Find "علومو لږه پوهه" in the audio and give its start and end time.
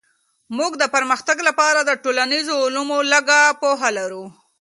2.65-3.89